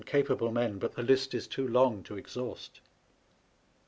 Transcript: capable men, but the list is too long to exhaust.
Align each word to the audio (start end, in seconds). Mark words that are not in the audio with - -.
capable 0.07 0.51
men, 0.51 0.79
but 0.79 0.93
the 0.95 1.03
list 1.03 1.35
is 1.35 1.45
too 1.45 1.67
long 1.67 2.01
to 2.01 2.17
exhaust. 2.17 2.81